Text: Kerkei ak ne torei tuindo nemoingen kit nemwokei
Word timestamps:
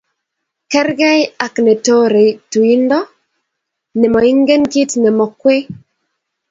Kerkei 0.71 1.21
ak 1.45 1.53
ne 1.63 1.73
torei 1.85 2.29
tuindo 2.51 2.99
nemoingen 3.99 4.63
kit 4.71 4.91
nemwokei 5.03 5.61